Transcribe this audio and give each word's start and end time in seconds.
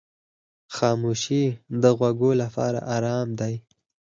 خاموشي 0.75 1.43
د 1.81 1.83
غوږو 1.97 2.31
لپاره 2.41 2.79
آرام 2.95 3.27
دی. 3.39 3.55